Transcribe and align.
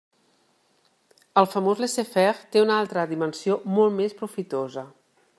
El 1.41 1.47
famós 1.49 1.83
laissez 1.83 2.09
faire 2.15 2.41
té 2.55 2.63
una 2.65 2.77
altra 2.85 3.03
dimensió 3.11 3.57
molt 3.77 3.95
més 3.99 4.17
profitosa. 4.23 4.87